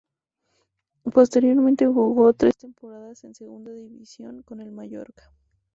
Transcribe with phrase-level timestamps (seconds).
[1.13, 5.31] Posteriormente jugó tres temporadas en Segunda División con el Mallorca.